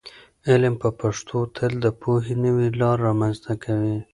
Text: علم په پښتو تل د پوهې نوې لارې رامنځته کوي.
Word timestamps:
علم 0.49 0.73
په 0.81 0.89
پښتو 0.99 1.37
تل 1.55 1.71
د 1.83 1.87
پوهې 2.01 2.33
نوې 2.45 2.67
لارې 2.79 3.01
رامنځته 3.07 3.53
کوي. 3.63 3.97